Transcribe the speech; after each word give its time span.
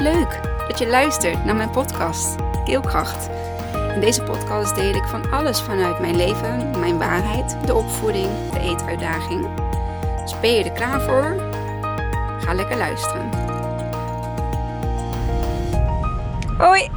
Leuk 0.00 0.40
dat 0.68 0.78
je 0.78 0.86
luistert 0.86 1.44
naar 1.44 1.56
mijn 1.56 1.70
podcast 1.70 2.36
Keelkracht. 2.64 3.28
In 3.94 4.00
deze 4.00 4.22
podcast 4.22 4.74
deel 4.74 4.94
ik 4.94 5.04
van 5.04 5.30
alles 5.30 5.60
vanuit 5.60 6.00
mijn 6.00 6.16
leven, 6.16 6.70
mijn 6.78 6.98
waarheid, 6.98 7.56
de 7.66 7.74
opvoeding, 7.74 8.28
de 8.52 8.60
eetuitdaging. 8.60 9.46
Dus 10.22 10.40
ben 10.40 10.52
je 10.52 10.64
er 10.64 10.72
klaar 10.72 11.00
voor? 11.00 11.42
Ga 12.40 12.54
lekker 12.54 12.76
luisteren. 12.76 13.28
Hoi, 16.58 16.88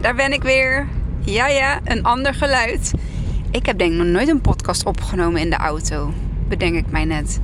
daar 0.00 0.14
ben 0.14 0.32
ik 0.32 0.42
weer. 0.42 0.86
Ja, 1.20 1.48
ja, 1.48 1.80
een 1.84 2.04
ander 2.04 2.34
geluid. 2.34 2.92
Ik 3.50 3.66
heb 3.66 3.78
denk 3.78 3.92
ik 3.92 3.98
nog 3.98 4.06
nooit 4.06 4.28
een 4.28 4.40
podcast 4.40 4.84
opgenomen 4.84 5.40
in 5.40 5.50
de 5.50 5.56
auto, 5.56 6.12
bedenk 6.48 6.74
ik 6.74 6.90
mij 6.90 7.04
net. 7.04 7.40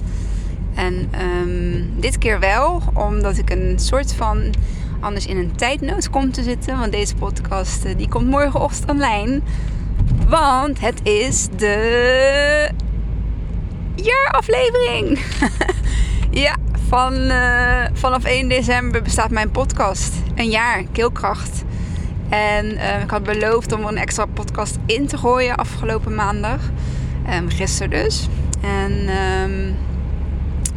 En 0.75 1.09
ehm, 1.11 2.01
dit 2.01 2.19
keer 2.19 2.41
wel, 2.41 2.83
omdat 2.95 3.39
ik 3.39 3.51
een 3.51 3.79
soort 3.79 4.15
van 4.15 4.53
anders 5.01 5.27
in 5.27 5.37
een 5.37 5.57
tijdnood 5.57 6.11
kom 6.11 6.33
te 6.33 6.43
zitten. 6.43 6.79
Want 6.79 6.93
deze 6.93 7.15
podcast 7.15 7.85
eh, 7.85 7.97
die 7.97 8.09
komt 8.09 8.27
morgenochtend 8.27 8.91
online. 8.91 9.41
Want 10.29 10.81
het 10.81 11.01
is 11.03 11.49
de 11.57 12.71
jaaraflevering. 13.95 15.19
ja, 16.45 16.57
van, 16.89 17.15
uh, 17.15 17.85
vanaf 17.93 18.25
1 18.25 18.49
december 18.49 19.03
bestaat 19.03 19.31
mijn 19.31 19.51
podcast. 19.51 20.13
Een 20.35 20.51
jaar, 20.51 20.85
Keelkracht. 20.93 21.65
En 22.29 22.67
uh, 22.67 23.03
ik 23.03 23.11
had 23.11 23.23
beloofd 23.23 23.73
om 23.73 23.85
een 23.85 23.97
extra 23.97 24.27
podcast 24.27 24.79
in 24.87 25.07
te 25.07 25.19
gooien 25.19 25.57
afgelopen 25.57 26.15
maandag. 26.15 26.61
Um, 27.35 27.51
gisteren 27.51 27.91
dus. 27.91 28.29
En 28.61 29.09
um, 29.43 29.77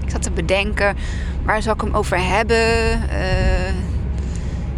ik 0.03 0.09
zat 0.09 0.21
te 0.21 0.31
bedenken, 0.31 0.95
waar 1.45 1.61
zal 1.61 1.73
ik 1.73 1.81
hem 1.81 1.93
over 1.93 2.17
hebben? 2.19 3.01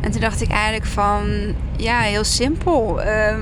En 0.05 0.11
toen 0.11 0.21
dacht 0.21 0.41
ik 0.41 0.49
eigenlijk 0.49 0.85
van, 0.85 1.23
ja, 1.77 1.99
heel 1.99 2.23
simpel. 2.23 3.01
Uh, 3.05 3.35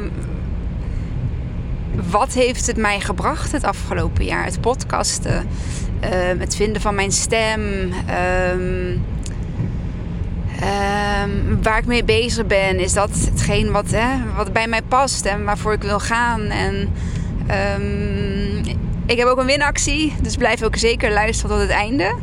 wat 2.10 2.34
heeft 2.34 2.68
het 2.68 2.78
mij 2.78 3.00
gebracht 3.00 3.52
het 3.52 3.64
afgelopen 3.64 4.26
jaar? 4.26 4.46
Het 4.46 4.62
podcasten, 4.62 5.48
uh, 6.04 6.10
het 6.40 6.56
vinden 6.56 6.82
van 6.82 6.96
mijn 6.96 7.12
stem, 7.12 7.62
um, 7.62 9.06
waar 11.62 11.78
ik 11.78 11.86
mee 11.86 12.04
bezig 12.04 12.46
ben. 12.48 12.80
Is 12.80 12.94
dat 12.94 13.10
hetgeen 13.10 13.72
wat, 13.72 13.92
hè, 13.92 14.34
wat 14.36 14.54
bij 14.54 14.68
mij 14.68 14.82
past 14.82 15.26
en 15.26 15.44
waarvoor 15.44 15.74
ik 15.74 15.84
wil 15.84 16.00
gaan? 16.00 16.42
En 16.42 16.90
ehm, 17.48 18.58
ik 19.06 19.18
heb 19.18 19.28
ook 19.28 19.38
een 19.38 19.46
winactie, 19.46 20.14
dus 20.22 20.36
blijf 20.36 20.64
ook 20.64 20.76
zeker 20.76 21.12
luisteren 21.12 21.52
tot 21.52 21.62
het 21.62 21.76
einde. 21.78 22.16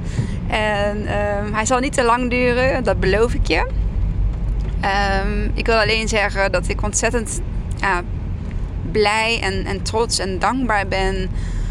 En 0.48 1.06
hij 1.52 1.66
zal 1.66 1.78
niet 1.78 1.92
te 1.92 2.05
lang 2.05 2.30
duren, 2.30 2.84
dat 2.84 3.00
beloof 3.00 3.34
ik 3.34 3.46
je. 3.46 3.88
Um, 4.84 5.50
ik 5.55 5.67
wil 5.67 5.78
alleen 5.78 6.09
zeggen 6.09 6.53
dat 6.53 6.69
ik 6.69 6.83
ontzettend 6.83 7.41
blij 8.92 9.41
en, 9.42 9.64
en 9.64 9.83
trots 9.83 10.19
en 10.19 10.39
dankbaar 10.39 10.86
ben 10.86 11.31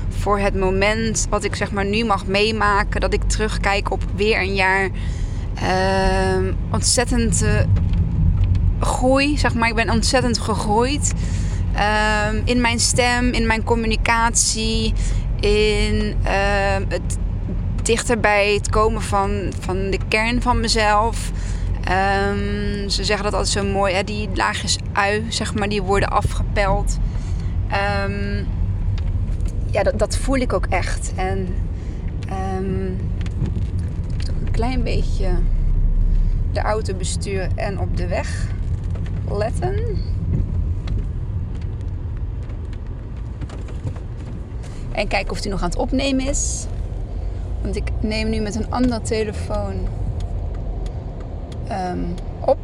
voor 0.09 0.39
het 0.39 0.55
moment 0.55 1.27
wat 1.29 1.43
ik 1.43 1.55
zeg 1.55 1.71
maar 1.71 1.85
nu 1.85 2.05
mag 2.05 2.25
meemaken. 2.25 3.01
Dat 3.01 3.13
ik 3.13 3.23
terugkijk 3.23 3.91
op 3.91 4.03
weer 4.15 4.39
een 4.39 4.53
jaar 4.53 4.89
um, 6.37 6.57
ontzettend 6.71 7.43
uh, 7.43 7.59
groei. 8.79 9.37
Zeg 9.37 9.53
maar. 9.53 9.69
Ik 9.69 9.75
ben 9.75 9.89
ontzettend 9.89 10.39
gegroeid. 10.39 11.13
Um, 12.29 12.41
in 12.45 12.61
mijn 12.61 12.79
stem, 12.79 13.31
in 13.31 13.47
mijn 13.47 13.63
communicatie, 13.63 14.93
in 15.39 16.15
het 16.87 17.17
dichterbij 17.83 18.53
het 18.53 18.69
komen 18.69 19.01
van, 19.01 19.53
van 19.59 19.89
de 19.89 19.99
kern 20.07 20.41
van 20.41 20.59
mezelf. 20.59 21.31
Um, 21.89 22.89
ze 22.89 23.03
zeggen 23.03 23.23
dat 23.23 23.33
altijd 23.33 23.51
zo 23.51 23.63
mooi, 23.63 23.93
hè? 23.93 24.03
die 24.03 24.29
laagjes 24.33 24.77
ui, 24.93 25.25
zeg 25.29 25.53
maar, 25.53 25.69
die 25.69 25.81
worden 25.81 26.09
afgepeld. 26.09 26.97
Um, 28.05 28.47
ja, 29.71 29.83
dat, 29.83 29.99
dat, 29.99 30.17
voel 30.17 30.35
ik 30.35 30.53
ook 30.53 30.65
echt. 30.65 31.11
En 31.15 31.55
um, 32.57 32.97
toch 34.17 34.35
een 34.45 34.51
klein 34.51 34.83
beetje 34.83 35.29
de 36.51 36.59
auto 36.59 36.93
besturen 36.93 37.57
en 37.57 37.79
op 37.79 37.97
de 37.97 38.07
weg 38.07 38.47
letten. 39.29 39.97
En 44.91 45.07
kijken 45.07 45.31
of 45.31 45.41
hij 45.41 45.51
nog 45.51 45.61
aan 45.61 45.69
het 45.69 45.77
opnemen 45.77 46.27
is. 46.27 46.65
Want 47.61 47.75
ik 47.75 47.91
neem 48.01 48.29
nu 48.29 48.39
met 48.39 48.55
een 48.55 48.71
andere 48.71 49.01
telefoon 49.01 49.87
um, 51.71 52.15
op. 52.39 52.57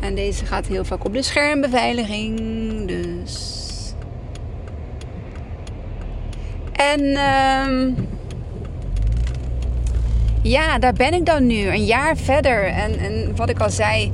En 0.00 0.14
deze 0.14 0.46
gaat 0.46 0.66
heel 0.66 0.84
vaak 0.84 1.04
op 1.04 1.12
de 1.12 1.22
schermbeveiliging. 1.22 2.38
Dus. 2.86 3.56
En 6.72 7.00
um, 7.00 8.08
ja, 10.42 10.78
daar 10.78 10.92
ben 10.92 11.12
ik 11.14 11.26
dan 11.26 11.46
nu, 11.46 11.66
een 11.66 11.84
jaar 11.84 12.16
verder. 12.16 12.64
En, 12.64 12.98
en 12.98 13.36
wat 13.36 13.48
ik 13.48 13.60
al 13.60 13.70
zei, 13.70 14.12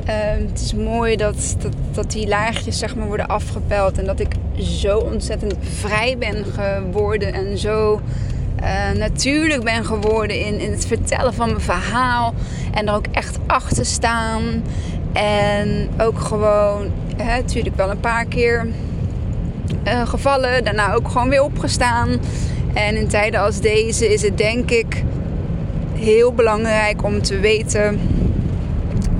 um, 0.00 0.46
het 0.46 0.60
is 0.60 0.74
mooi 0.74 1.16
dat, 1.16 1.56
dat, 1.58 1.72
dat 1.92 2.10
die 2.10 2.28
laagjes 2.28 2.78
zeg 2.78 2.96
maar, 2.96 3.06
worden 3.06 3.26
afgepeld. 3.26 3.98
En 3.98 4.04
dat 4.06 4.20
ik 4.20 4.34
zo 4.58 4.98
ontzettend 4.98 5.54
vrij 5.60 6.18
ben 6.18 6.44
geworden 6.44 7.32
en 7.32 7.58
zo 7.58 8.00
uh, 8.66 8.98
natuurlijk 8.98 9.64
ben 9.64 9.84
geworden 9.84 10.40
in, 10.40 10.58
in 10.60 10.70
het 10.70 10.86
vertellen 10.86 11.34
van 11.34 11.48
mijn 11.48 11.60
verhaal. 11.60 12.34
En 12.74 12.88
er 12.88 12.94
ook 12.94 13.06
echt 13.12 13.38
achter 13.46 13.84
staan. 13.84 14.42
En 15.12 15.88
ook 16.00 16.18
gewoon, 16.18 16.90
natuurlijk 17.16 17.76
wel 17.76 17.90
een 17.90 18.00
paar 18.00 18.24
keer 18.24 18.66
uh, 19.86 20.08
gevallen. 20.08 20.64
Daarna 20.64 20.94
ook 20.94 21.08
gewoon 21.08 21.28
weer 21.28 21.42
opgestaan. 21.42 22.08
En 22.74 22.96
in 22.96 23.08
tijden 23.08 23.40
als 23.40 23.60
deze 23.60 24.12
is 24.12 24.22
het 24.22 24.38
denk 24.38 24.70
ik 24.70 25.04
heel 25.94 26.32
belangrijk 26.32 27.04
om 27.04 27.22
te 27.22 27.40
weten 27.40 28.00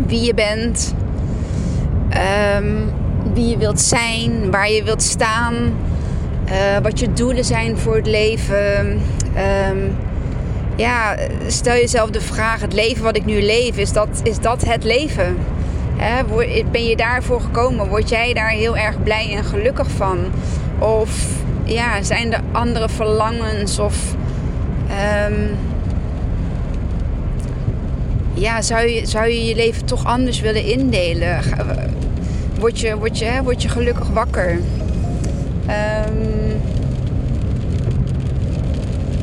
wie 0.06 0.20
je 0.20 0.34
bent. 0.34 0.94
Um, 2.56 2.92
wie 3.34 3.48
je 3.48 3.56
wilt 3.56 3.80
zijn, 3.80 4.50
waar 4.50 4.70
je 4.70 4.82
wilt 4.82 5.02
staan. 5.02 5.54
Uh, 6.48 6.78
wat 6.82 7.00
je 7.00 7.12
doelen 7.12 7.44
zijn 7.44 7.78
voor 7.78 7.96
het 7.96 8.06
leven. 8.06 9.00
Um, 9.36 9.96
ja, 10.76 11.16
stel 11.46 11.74
jezelf 11.74 12.10
de 12.10 12.20
vraag: 12.20 12.60
het 12.60 12.72
leven 12.72 13.02
wat 13.02 13.16
ik 13.16 13.24
nu 13.24 13.42
leef, 13.42 13.76
is 13.76 13.92
dat, 13.92 14.08
is 14.22 14.38
dat 14.38 14.64
het 14.64 14.84
leven? 14.84 15.36
Ben 16.70 16.84
je 16.84 16.96
daarvoor 16.96 17.40
gekomen? 17.40 17.88
Word 17.88 18.08
jij 18.08 18.32
daar 18.32 18.48
heel 18.48 18.76
erg 18.76 19.02
blij 19.02 19.34
en 19.36 19.44
gelukkig 19.44 19.90
van? 19.90 20.18
Of 20.78 21.28
ja, 21.64 22.02
zijn 22.02 22.32
er 22.32 22.40
andere 22.52 22.88
verlangens? 22.88 23.78
Of 23.78 24.14
um, 25.28 25.56
ja, 28.34 28.62
zou 28.62 28.86
je, 28.86 29.06
zou 29.06 29.28
je 29.28 29.44
je 29.44 29.54
leven 29.54 29.84
toch 29.84 30.04
anders 30.04 30.40
willen 30.40 30.64
indelen? 30.64 31.40
Word 32.58 32.80
je, 32.80 32.96
word 32.96 33.18
je, 33.18 33.40
word 33.42 33.62
je 33.62 33.68
gelukkig 33.68 34.08
wakker? 34.08 34.50
Um, 34.50 36.35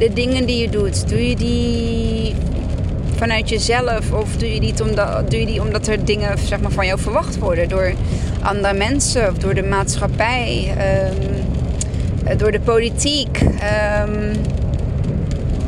de 0.03 0.14
dingen 0.14 0.46
die 0.46 0.58
je 0.58 0.69
doet, 0.69 1.09
doe 1.09 1.30
je 1.30 1.36
die 1.36 2.36
vanuit 3.16 3.50
jezelf 3.50 4.12
of 4.12 4.36
doe 4.38 4.53
je 4.53 4.59
die 4.59 4.84
omdat, 4.84 5.31
doe 5.31 5.40
je 5.40 5.46
die 5.46 5.62
omdat 5.62 5.88
er 5.88 6.06
dingen 6.06 6.38
zeg 6.38 6.59
maar, 6.59 6.72
van 6.72 6.86
jou 6.86 7.00
verwacht 7.00 7.38
worden 7.38 7.69
door 7.69 7.94
andere 8.42 8.74
mensen 8.74 9.30
of 9.30 9.38
door 9.38 9.53
de 9.53 9.63
maatschappij, 9.63 10.74
um, 12.28 12.38
door 12.38 12.52
de 12.52 12.59
politiek? 12.59 13.42
Um, 13.42 14.31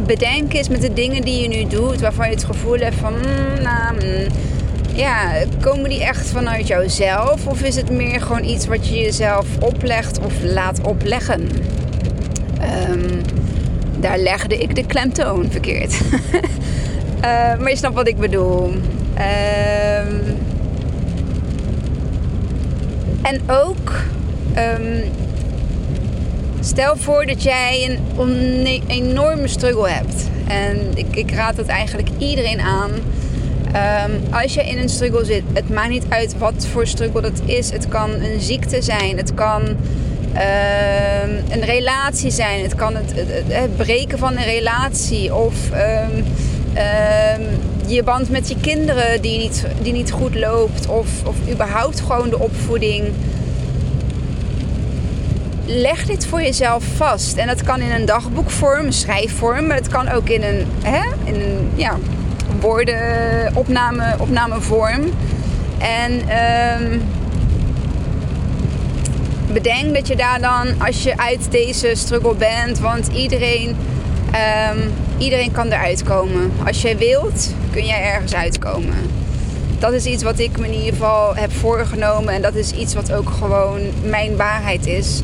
bedenk 0.06 0.54
eens 0.54 0.70
met 0.70 0.82
de 0.82 0.94
dingen 0.94 1.22
die 1.22 1.42
je 1.42 1.48
nu 1.48 1.68
doet, 1.68 2.02
waarvan 2.02 2.30
je 2.30 2.34
het 2.34 2.44
gevoel 2.44 2.78
hebt 2.78 2.96
van, 2.96 3.14
mm, 3.14 3.64
nou, 3.64 3.94
mm, 3.96 4.28
ja, 4.96 5.32
komen 5.62 5.90
die 5.90 6.04
echt 6.04 6.28
vanuit 6.28 6.68
jouzelf 6.68 7.48
of 7.48 7.62
is 7.62 7.76
het 7.76 7.90
meer 7.90 8.22
gewoon 8.22 8.44
iets 8.44 8.66
wat 8.66 8.88
je 8.88 8.96
jezelf 8.96 9.46
oplegt 9.60 10.20
of 10.20 10.34
laat 10.44 10.82
opleggen? 10.82 11.50
Um, 12.90 13.22
daar 14.06 14.18
legde 14.18 14.58
ik 14.58 14.76
de 14.76 14.86
klemtoon 14.86 15.52
verkeerd. 15.52 15.94
uh, 15.94 17.58
maar 17.60 17.70
je 17.70 17.76
snapt 17.76 17.96
wat 17.96 18.08
ik 18.08 18.18
bedoel. 18.18 18.64
Um, 18.66 20.38
en 23.22 23.42
ook, 23.48 23.92
um, 24.58 25.04
stel 26.60 26.96
voor 26.98 27.26
dat 27.26 27.44
jij 27.44 28.00
een 28.18 28.82
enorme 28.88 29.48
struggle 29.48 29.90
hebt. 29.90 30.30
En 30.48 30.78
ik, 30.96 31.16
ik 31.16 31.32
raad 31.32 31.58
het 31.58 31.68
eigenlijk 31.68 32.10
iedereen 32.18 32.62
aan. 32.62 32.92
Um, 32.92 34.34
als 34.34 34.54
je 34.54 34.64
in 34.64 34.78
een 34.78 34.90
struggle 34.90 35.26
zit, 35.26 35.44
het 35.54 35.70
maakt 35.70 35.90
niet 35.90 36.06
uit 36.10 36.38
wat 36.38 36.68
voor 36.72 36.88
struggle 36.88 37.22
dat 37.22 37.42
is. 37.46 37.72
Het 37.72 37.88
kan 37.88 38.12
een 38.12 38.42
ziekte 38.42 38.82
zijn, 38.82 39.18
het 39.18 39.34
kan 39.34 39.62
uh, 40.36 41.22
een 41.50 41.66
relatie 41.66 42.32
zijn. 42.32 42.62
Het 42.62 42.76
kan 42.76 42.96
het, 42.96 43.76
breken 43.76 44.18
van 44.18 44.38
een 44.38 44.44
relatie 44.44 45.36
of 45.36 45.54
um, 45.72 46.24
Ehm, 46.76 47.42
je 47.86 48.04
band 48.04 48.30
met 48.30 48.50
je 48.50 48.56
kinderen 48.62 49.22
die 49.22 49.38
niet, 49.38 49.66
die 49.82 49.94
niet 49.94 50.12
goed 50.12 50.36
loopt. 50.36 50.88
Of, 50.88 51.08
of 51.26 51.36
überhaupt 51.52 52.00
gewoon 52.00 52.30
de 52.30 52.40
opvoeding. 52.40 53.04
Leg 55.66 56.06
dit 56.06 56.26
voor 56.26 56.42
jezelf 56.42 56.84
vast. 56.96 57.38
En 57.38 57.48
dat 57.48 57.64
kan 57.64 57.82
in 57.82 57.92
een 57.92 58.06
dagboekvorm, 58.06 58.86
een 58.86 58.94
schrijfvorm. 58.94 59.68
Maar 59.68 59.78
het 59.78 59.88
kan 59.88 60.10
ook 60.10 60.30
in 60.30 60.44
een, 60.44 60.66
hè, 60.84 61.02
in 61.24 61.70
ja, 61.76 61.98
woordenopname 62.60 64.16
opnamevorm. 64.20 65.02
En 65.78 66.30
ehm, 66.30 67.00
bedenk 69.62 69.94
dat 69.96 70.08
je 70.08 70.16
daar 70.16 70.42
dan, 70.42 70.82
als 70.82 71.04
je 71.04 71.18
uit 71.18 71.52
deze 71.52 71.92
struggle 71.94 72.36
bent, 72.36 72.80
want 72.80 73.08
iedereen, 73.08 73.76
ehm, 74.32 74.80
iedereen 75.18 75.52
kan 75.52 75.68
eruit 75.68 76.04
komen. 76.04 76.52
Als 76.66 76.82
jij 76.82 76.98
wilt, 76.98 77.54
kun 77.72 77.86
jij 77.86 78.04
ergens 78.04 78.34
uitkomen. 78.34 78.96
Dat 79.80 79.94
is 79.94 80.06
iets 80.06 80.24
wat 80.24 80.40
ik 80.40 80.58
me 80.58 80.66
in 80.66 80.74
ieder 80.74 80.94
geval 80.94 81.36
heb 81.36 81.52
voorgenomen 81.52 82.34
en 82.34 82.42
dat 82.42 82.56
is 82.56 82.72
iets 82.72 82.94
wat 82.94 83.14
ook 83.14 83.30
gewoon 83.30 83.80
mijn 84.04 84.36
waarheid 84.36 84.86
is. 84.86 85.22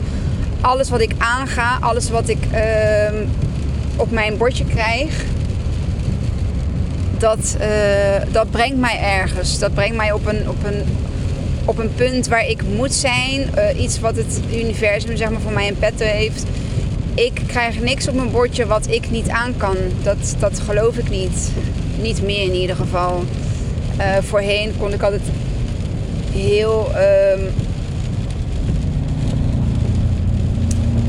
Alles 0.62 0.89
wat 0.89 1.01
ik 1.01 1.12
aanga, 1.18 1.78
alles 1.80 2.10
wat 2.10 2.30
ik 2.30 2.45
ehm, 2.51 3.16
op 3.95 4.12
mijn 4.12 4.38
bordje 4.38 4.66
krijg, 4.66 5.24
dat, 7.18 7.57
uh, 7.62 7.68
dat 8.31 8.51
brengt 8.51 8.78
mij 8.78 9.00
ergens. 9.00 9.60
Dat 9.60 9.74
brengt 9.74 9.95
mij 9.95 10.12
op 10.12 10.25
een, 10.25 10.50
op 10.50 10.63
een, 10.63 10.83
op 11.65 11.77
een 11.77 11.93
punt 11.95 12.27
waar 12.27 12.47
ik 12.47 12.63
moet 12.75 12.93
zijn. 12.93 13.49
Uh, 13.57 13.81
iets 13.81 13.99
wat 13.99 14.15
het 14.15 14.39
universum 14.53 15.17
zeg 15.17 15.29
maar, 15.29 15.41
voor 15.41 15.51
mij 15.51 15.67
in 15.67 15.77
petto 15.77 16.05
heeft. 16.05 16.43
Ik 17.13 17.41
krijg 17.47 17.79
niks 17.79 18.07
op 18.07 18.15
mijn 18.15 18.31
bordje 18.31 18.65
wat 18.65 18.87
ik 18.89 19.09
niet 19.09 19.29
aan 19.29 19.57
kan. 19.57 19.75
Dat, 20.03 20.35
dat 20.39 20.59
geloof 20.59 20.97
ik 20.97 21.09
niet. 21.09 21.51
Niet 22.01 22.21
meer 22.21 22.43
in 22.43 22.53
ieder 22.53 22.75
geval. 22.75 23.23
Uh, 23.99 24.05
voorheen 24.21 24.73
kon 24.77 24.93
ik 24.93 25.01
altijd 25.01 25.21
heel. 26.31 26.91
Um, 27.35 27.47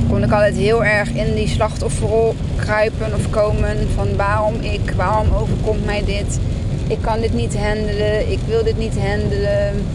kon 0.09 0.23
ik 0.23 0.33
altijd 0.33 0.57
heel 0.57 0.85
erg 0.85 1.11
in 1.11 1.35
die 1.35 1.49
slachtofferrol 1.49 2.35
kruipen 2.57 3.15
of 3.15 3.31
komen 3.31 3.77
van 3.95 4.17
waarom 4.17 4.55
ik, 4.61 4.93
waarom 4.97 5.27
overkomt 5.35 5.85
mij 5.85 6.05
dit? 6.05 6.39
Ik 6.87 6.99
kan 7.01 7.21
dit 7.21 7.35
niet 7.35 7.57
handelen, 7.57 8.31
ik 8.31 8.39
wil 8.47 8.65
dit 8.65 8.79
niet 8.79 8.95
handelen. 8.99 9.87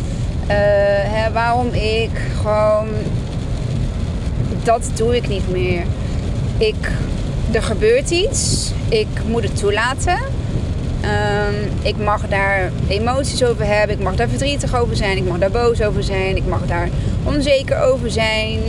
Uh, 0.48 0.54
hè, 1.14 1.32
waarom 1.32 1.74
ik 1.74 2.10
gewoon. 2.42 2.88
Dat 4.64 4.92
doe 4.96 5.16
ik 5.16 5.28
niet 5.28 5.52
meer. 5.52 5.84
Ik, 6.58 6.92
er 7.52 7.64
gebeurt 7.64 8.10
iets, 8.10 8.72
ik 8.90 9.08
moet 9.28 9.44
het 9.44 9.58
toelaten. 9.58 10.18
Um, 11.04 11.72
ik 11.82 11.98
mag 11.98 12.28
daar 12.28 12.72
emoties 12.88 13.44
over 13.44 13.66
hebben, 13.66 13.98
ik 13.98 14.04
mag 14.04 14.16
daar 14.16 14.30
verdrietig 14.30 14.76
over 14.76 14.96
zijn, 14.96 15.18
ik 15.18 15.28
mag 15.28 15.38
daar 15.38 15.52
boos 15.52 15.82
over 15.82 16.04
zijn, 16.04 16.36
ik 16.36 16.46
mag 16.48 16.66
daar 16.66 16.90
onzeker 17.24 17.82
over 17.82 18.12
zijn. 18.12 18.60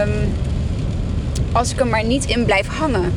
Um, 0.00 0.32
als 1.52 1.72
ik 1.72 1.80
er 1.80 1.86
maar 1.86 2.04
niet 2.04 2.24
in 2.24 2.44
blijf 2.44 2.66
hangen. 2.66 3.12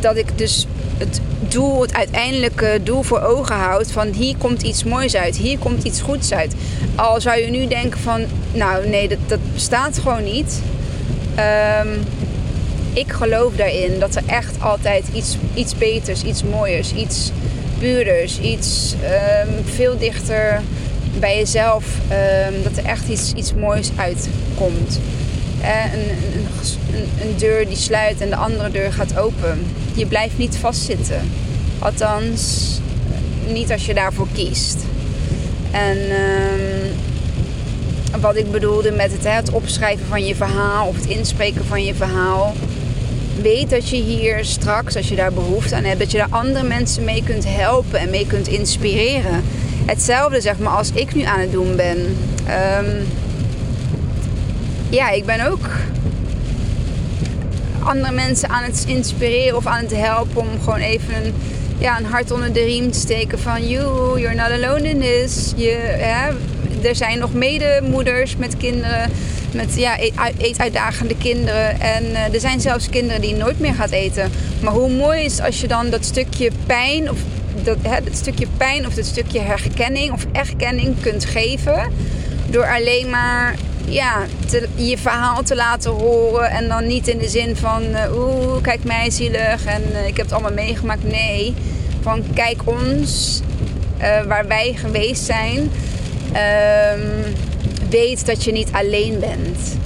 Dat 0.00 0.16
ik 0.16 0.38
dus 0.38 0.66
het 0.98 1.20
doel, 1.48 1.82
het 1.82 1.94
uiteindelijke 1.94 2.80
doel 2.82 3.02
voor 3.02 3.20
ogen 3.20 3.56
houd 3.56 3.92
van 3.92 4.08
hier 4.12 4.36
komt 4.36 4.62
iets 4.62 4.84
moois 4.84 5.16
uit, 5.16 5.36
hier 5.36 5.58
komt 5.58 5.84
iets 5.84 6.00
goeds 6.00 6.32
uit. 6.32 6.54
Al 6.94 7.20
zou 7.20 7.40
je 7.40 7.50
nu 7.50 7.66
denken 7.66 8.00
van, 8.00 8.24
nou 8.52 8.88
nee, 8.88 9.08
dat, 9.08 9.18
dat 9.26 9.38
bestaat 9.52 9.98
gewoon 9.98 10.24
niet. 10.24 10.62
Um, 11.80 12.04
ik 12.92 13.12
geloof 13.12 13.54
daarin 13.56 13.98
dat 13.98 14.14
er 14.14 14.22
echt 14.26 14.60
altijd 14.60 15.04
iets, 15.12 15.36
iets 15.54 15.76
beters, 15.76 16.22
iets 16.22 16.42
mooiers, 16.42 16.92
iets 16.94 17.30
puurders, 17.78 18.40
iets 18.40 18.94
um, 19.46 19.64
veel 19.64 19.98
dichter 19.98 20.60
bij 21.18 21.36
jezelf, 21.36 21.84
um, 22.10 22.62
dat 22.62 22.76
er 22.76 22.84
echt 22.84 23.08
iets, 23.08 23.32
iets 23.32 23.54
moois 23.54 23.90
uitkomt. 23.96 25.00
Eh, 25.62 25.92
een, 25.92 26.08
een, 26.94 27.08
een, 27.20 27.36
deur 27.36 27.66
die 27.66 27.76
sluit 27.76 28.20
en 28.20 28.28
de 28.28 28.36
andere 28.36 28.70
deur 28.70 28.92
gaat 28.92 29.18
open. 29.18 29.66
Je 29.94 30.06
blijft 30.06 30.38
niet 30.38 30.56
vastzitten. 30.56 31.30
Althans, 31.78 32.80
niet 33.46 33.72
als 33.72 33.86
je 33.86 33.94
daarvoor 33.94 34.28
kiest. 34.32 34.76
En 35.70 35.96
uh, 35.98 36.90
wat 38.20 38.36
ik 38.36 38.50
bedoelde 38.50 38.90
met 38.90 39.12
het, 39.12 39.24
het 39.24 39.50
opschrijven 39.50 40.06
van 40.06 40.26
je 40.26 40.34
verhaal 40.34 40.86
of 40.86 40.94
het 40.94 41.06
inspreken 41.06 41.64
van 41.64 41.84
je 41.84 41.94
verhaal. 41.94 42.54
Weet 43.42 43.70
dat 43.70 43.88
je 43.88 43.96
hier 43.96 44.44
straks, 44.44 44.96
als 44.96 45.08
je 45.08 45.16
daar 45.16 45.32
behoefte 45.32 45.74
aan 45.74 45.84
hebt, 45.84 45.98
dat 45.98 46.10
je 46.10 46.18
daar 46.18 46.30
andere 46.30 46.64
mensen 46.64 47.04
mee 47.04 47.22
kunt 47.22 47.44
helpen 47.48 47.98
en 47.98 48.10
mee 48.10 48.26
kunt 48.26 48.48
inspireren. 48.48 49.42
Hetzelfde 49.86 50.40
zeg 50.40 50.58
maar 50.58 50.76
als 50.76 50.90
ik 50.94 51.14
nu 51.14 51.22
aan 51.22 51.40
het 51.40 51.52
doen 51.52 51.76
ben. 51.76 51.98
Um, 52.78 53.06
ja, 54.92 55.10
ik 55.10 55.24
ben 55.24 55.46
ook 55.50 55.68
andere 57.84 58.12
mensen 58.12 58.48
aan 58.48 58.62
het 58.62 58.84
inspireren 58.86 59.56
of 59.56 59.66
aan 59.66 59.82
het 59.82 59.96
helpen 59.96 60.40
om 60.40 60.60
gewoon 60.62 60.80
even 60.80 61.14
een, 61.14 61.34
ja, 61.78 61.98
een 61.98 62.04
hart 62.04 62.30
onder 62.30 62.52
de 62.52 62.64
riem 62.64 62.90
te 62.90 62.98
steken 62.98 63.38
van 63.38 63.68
you, 63.68 64.20
you're 64.20 64.34
not 64.34 64.50
alone 64.50 64.88
in 64.88 65.00
this. 65.00 65.52
Je, 65.56 65.70
hè, 65.98 66.30
er 66.88 66.96
zijn 66.96 67.18
nog 67.18 67.34
medemoeders 67.34 68.36
met 68.36 68.56
kinderen, 68.56 69.10
met 69.52 69.76
ja, 69.76 69.98
eetuitdagende 70.38 71.16
kinderen. 71.16 71.80
En 71.80 72.04
uh, 72.04 72.34
er 72.34 72.40
zijn 72.40 72.60
zelfs 72.60 72.88
kinderen 72.88 73.20
die 73.20 73.34
nooit 73.34 73.60
meer 73.60 73.74
gaat 73.74 73.90
eten. 73.90 74.30
Maar 74.62 74.72
hoe 74.72 74.90
mooi 74.90 75.24
is 75.24 75.40
als 75.40 75.60
je 75.60 75.68
dan 75.68 75.90
dat 75.90 76.04
stukje 76.04 76.50
pijn 76.66 77.10
of 77.10 77.18
dat, 77.62 77.76
hè, 77.82 78.02
dat 78.04 78.16
stukje 78.16 78.46
pijn 78.56 78.86
of 78.86 78.94
dat 78.94 79.04
stukje 79.04 79.40
herkenning 79.40 80.12
of 80.12 80.26
erkenning 80.32 80.94
kunt 81.00 81.24
geven 81.24 81.92
door 82.50 82.74
alleen 82.74 83.10
maar 83.10 83.54
ja, 83.84 84.22
je 84.74 84.98
verhaal 84.98 85.42
te 85.42 85.54
laten 85.54 85.90
horen. 85.90 86.50
En 86.50 86.68
dan 86.68 86.86
niet 86.86 87.08
in 87.08 87.18
de 87.18 87.28
zin 87.28 87.56
van, 87.56 87.82
uh, 87.82 88.16
oeh, 88.16 88.62
kijk 88.62 88.84
mij 88.84 89.10
zielig 89.10 89.64
en 89.64 89.82
uh, 89.92 90.06
ik 90.06 90.16
heb 90.16 90.26
het 90.26 90.32
allemaal 90.32 90.52
meegemaakt. 90.52 91.04
Nee, 91.04 91.54
van 92.00 92.22
kijk 92.34 92.60
ons, 92.64 93.40
uh, 93.98 94.22
waar 94.22 94.46
wij 94.46 94.74
geweest 94.76 95.24
zijn. 95.24 95.58
Um, 95.58 97.34
weet 97.90 98.26
dat 98.26 98.44
je 98.44 98.52
niet 98.52 98.68
alleen 98.72 99.18
bent. 99.18 99.76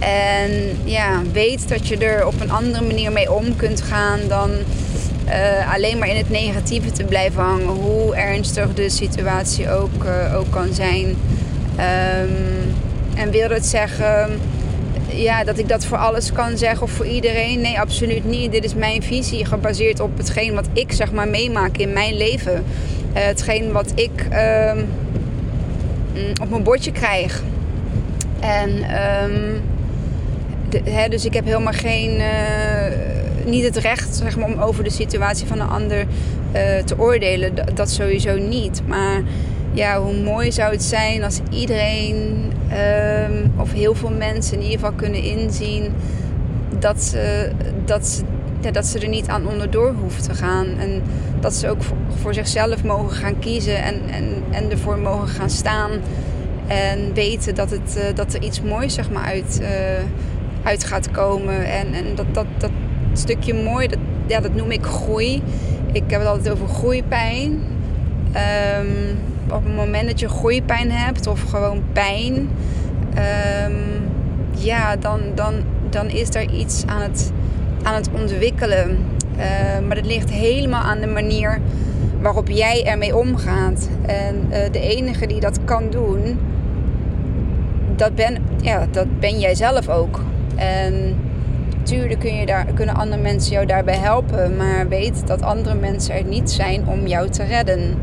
En 0.00 0.50
ja, 0.84 1.22
weet 1.32 1.68
dat 1.68 1.88
je 1.88 1.96
er 1.96 2.26
op 2.26 2.40
een 2.40 2.50
andere 2.50 2.84
manier 2.84 3.12
mee 3.12 3.32
om 3.32 3.56
kunt 3.56 3.82
gaan 3.82 4.20
dan 4.28 4.50
alleen 5.72 5.98
maar 5.98 6.08
in 6.08 6.16
het 6.16 6.30
negatieve 6.30 6.92
te 6.92 7.04
blijven 7.04 7.42
hangen. 7.42 7.66
Hoe 7.66 8.14
ernstig 8.14 8.74
de 8.74 8.90
situatie 8.90 9.70
ook, 9.70 10.04
ook 10.34 10.50
kan 10.50 10.74
zijn. 10.74 11.06
Um, 11.06 12.74
en 13.14 13.30
wil 13.30 13.48
dat 13.48 13.66
zeggen 13.66 14.40
ja, 15.08 15.44
dat 15.44 15.58
ik 15.58 15.68
dat 15.68 15.84
voor 15.84 15.98
alles 15.98 16.32
kan 16.32 16.58
zeggen 16.58 16.82
of 16.82 16.90
voor 16.90 17.06
iedereen? 17.06 17.60
Nee, 17.60 17.80
absoluut 17.80 18.24
niet. 18.24 18.52
Dit 18.52 18.64
is 18.64 18.74
mijn 18.74 19.02
visie, 19.02 19.44
gebaseerd 19.44 20.00
op 20.00 20.16
hetgeen 20.16 20.54
wat 20.54 20.66
ik 20.72 20.92
zeg 20.92 21.12
maar 21.12 21.28
meemaak 21.28 21.76
in 21.76 21.92
mijn 21.92 22.16
leven. 22.16 22.52
Uh, 22.52 22.62
hetgeen 23.12 23.72
wat 23.72 23.92
ik 23.94 24.26
uh, 24.32 24.72
op 26.42 26.50
mijn 26.50 26.62
bordje 26.62 26.92
krijg. 26.92 27.42
En 28.40 28.70
de, 30.68 30.90
hè, 30.90 31.08
dus 31.08 31.24
ik 31.24 31.34
heb 31.34 31.44
helemaal 31.44 31.72
geen. 31.72 32.10
Uh, 32.10 32.26
niet 33.44 33.64
het 33.64 33.76
recht 33.76 34.16
zeg 34.16 34.36
maar, 34.36 34.48
om 34.48 34.60
over 34.60 34.84
de 34.84 34.90
situatie 34.90 35.46
van 35.46 35.60
een 35.60 35.68
ander 35.68 35.98
uh, 35.98 36.78
te 36.84 36.98
oordelen. 36.98 37.52
Dat 37.74 37.90
sowieso 37.90 38.36
niet. 38.36 38.82
Maar 38.86 39.22
ja, 39.72 40.00
hoe 40.00 40.22
mooi 40.22 40.52
zou 40.52 40.72
het 40.72 40.82
zijn 40.82 41.24
als 41.24 41.40
iedereen 41.50 42.52
um, 43.30 43.52
of 43.56 43.72
heel 43.72 43.94
veel 43.94 44.10
mensen 44.10 44.56
in 44.56 44.62
ieder 44.62 44.78
geval 44.78 44.92
kunnen 44.92 45.22
inzien 45.22 45.92
dat 46.78 47.02
ze, 47.02 47.50
dat 47.84 48.06
ze, 48.06 48.22
dat 48.70 48.86
ze 48.86 48.98
er 48.98 49.08
niet 49.08 49.28
aan 49.28 49.46
onderdoor 49.46 49.94
hoeven 50.00 50.22
te 50.22 50.34
gaan. 50.34 50.66
En 50.78 51.02
dat 51.40 51.54
ze 51.54 51.68
ook 51.68 51.82
voor, 52.20 52.34
zichzelf 52.34 52.84
mogen 52.84 53.16
gaan 53.16 53.38
kiezen 53.38 53.82
en, 53.82 54.00
en, 54.10 54.24
en 54.50 54.70
ervoor 54.70 54.98
mogen 54.98 55.28
gaan 55.28 55.50
staan. 55.50 55.90
En 56.66 57.14
weten 57.14 57.54
dat, 57.54 57.70
het, 57.70 57.96
uh, 57.96 58.02
dat 58.14 58.34
er 58.34 58.42
iets 58.42 58.62
moois 58.62 58.94
zeg 58.94 59.10
maar, 59.10 59.24
uit, 59.24 59.58
uh, 59.62 59.68
uit 60.62 60.84
gaat 60.84 61.10
komen. 61.10 61.64
En, 61.64 61.94
en 61.94 62.14
dat, 62.14 62.26
dat, 62.32 62.46
dat 62.58 62.70
stukje 63.12 63.54
mooi, 63.54 63.88
dat, 63.88 63.98
ja, 64.26 64.40
dat 64.40 64.54
noem 64.54 64.70
ik 64.70 64.84
groei. 64.84 65.42
Ik 65.92 66.02
heb 66.06 66.20
het 66.20 66.28
altijd 66.28 66.50
over 66.50 66.68
groeipijn. 66.68 67.60
Um, 68.80 69.18
op 69.52 69.64
het 69.64 69.74
moment 69.74 70.08
dat 70.08 70.20
je 70.20 70.28
groeipijn 70.28 70.90
hebt 70.90 71.26
of 71.26 71.42
gewoon 71.42 71.82
pijn, 71.92 72.34
um, 73.64 73.76
ja, 74.50 74.96
dan, 74.96 75.20
dan, 75.34 75.54
dan 75.90 76.08
is 76.08 76.34
er 76.34 76.50
iets 76.50 76.84
aan 76.86 77.00
het, 77.00 77.32
aan 77.82 77.94
het 77.94 78.08
ontwikkelen. 78.20 78.98
Uh, 79.36 79.86
maar 79.86 79.96
dat 79.96 80.06
ligt 80.06 80.30
helemaal 80.30 80.82
aan 80.82 81.00
de 81.00 81.06
manier 81.06 81.60
waarop 82.20 82.48
jij 82.48 82.84
ermee 82.86 83.16
omgaat. 83.16 83.88
En 84.06 84.46
uh, 84.50 84.56
de 84.72 84.80
enige 84.80 85.26
die 85.26 85.40
dat 85.40 85.58
kan 85.64 85.90
doen, 85.90 86.38
dat 87.96 88.14
ben, 88.14 88.36
ja, 88.62 88.86
dat 88.90 89.20
ben 89.20 89.38
jij 89.38 89.54
zelf 89.54 89.88
ook. 89.88 90.20
En 90.56 91.16
tuurlijk 91.82 92.20
kun 92.20 92.34
je 92.34 92.46
daar, 92.46 92.66
kunnen 92.74 92.94
andere 92.94 93.22
mensen 93.22 93.52
jou 93.52 93.66
daarbij 93.66 93.96
helpen. 93.96 94.56
Maar 94.56 94.88
weet 94.88 95.26
dat 95.26 95.42
andere 95.42 95.74
mensen 95.74 96.14
er 96.14 96.24
niet 96.24 96.50
zijn 96.50 96.86
om 96.86 97.06
jou 97.06 97.28
te 97.28 97.42
redden. 97.42 97.94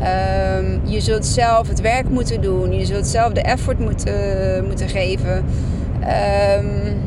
Ehm, 0.00 0.78
je 0.82 1.00
zult 1.00 1.26
zelf 1.26 1.68
het 1.68 1.80
werk 1.80 2.08
moeten 2.08 2.40
doen. 2.40 2.72
Je 2.72 2.84
zult 2.84 3.06
zelf 3.06 3.32
de 3.32 3.40
effort 3.40 3.78
moeten, 3.78 4.64
moeten 4.66 4.88
geven. 4.88 5.36
Um, 5.36 7.00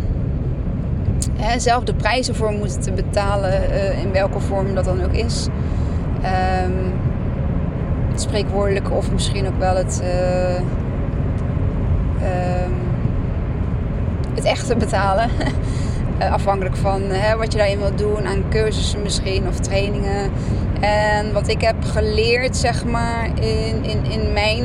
hè, 1.35 1.59
zelf 1.59 1.83
de 1.83 1.93
prijzen 1.93 2.35
voor 2.35 2.51
moeten 2.51 2.81
te 2.81 2.91
betalen. 2.91 3.51
Uh, 3.69 4.03
in 4.03 4.11
welke 4.11 4.39
vorm 4.39 4.75
dat 4.75 4.85
dan 4.85 5.03
ook 5.03 5.13
is. 5.13 5.47
Um, 6.65 6.93
het 8.11 8.21
spreekwoordelijke 8.21 8.93
of 8.93 9.11
misschien 9.11 9.47
ook 9.47 9.59
wel 9.59 9.75
het... 9.75 10.01
Uh, 10.03 10.61
het 14.35 14.47
echte 14.47 14.75
betalen. 14.75 15.29
Eh, 16.19 16.31
afhankelijk 16.31 16.75
van 16.75 17.01
hè, 17.01 17.37
wat 17.37 17.51
je 17.51 17.57
daarin 17.57 17.79
wilt 17.79 17.97
doen, 17.97 18.27
aan 18.27 18.43
cursussen 18.49 19.01
misschien 19.01 19.47
of 19.47 19.59
trainingen. 19.59 20.31
En 20.79 21.33
wat 21.33 21.47
ik 21.47 21.61
heb 21.61 21.75
geleerd, 21.83 22.57
zeg 22.57 22.85
maar, 22.85 23.29
in, 23.41 23.83
in, 23.83 24.11
in 24.11 24.33
mijn 24.33 24.63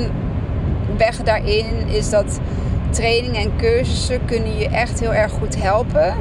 weg 0.96 1.16
daarin, 1.16 1.88
is 1.88 2.10
dat 2.10 2.40
trainingen 2.90 3.40
en 3.40 3.56
cursussen 3.56 4.24
kunnen 4.24 4.58
je 4.58 4.68
echt 4.68 5.00
heel 5.00 5.14
erg 5.14 5.32
goed 5.32 5.62
helpen. 5.62 6.14